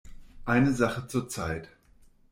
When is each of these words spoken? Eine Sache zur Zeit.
Eine 0.45 0.73
Sache 0.73 1.05
zur 1.05 1.29
Zeit. 1.29 1.69